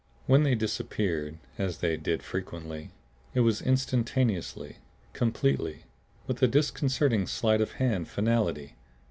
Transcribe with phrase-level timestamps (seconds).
[0.25, 2.89] When they disappeared, as they did frequently,
[3.35, 4.77] it was instantaneously,
[5.13, 5.83] completely,
[6.25, 8.73] with a disconcerting sleight of hand finality.